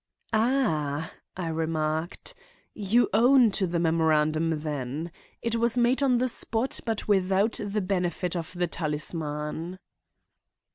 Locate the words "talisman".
8.65-9.77